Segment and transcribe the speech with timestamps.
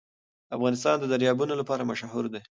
[0.55, 2.41] افغانستان د دریابونه لپاره مشهور دی.